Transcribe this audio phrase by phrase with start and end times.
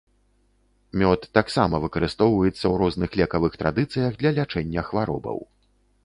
[0.99, 5.37] Мёд таксама выкарыстоўваецца ў розных лекавых традыцыях для лячэння хваробаў.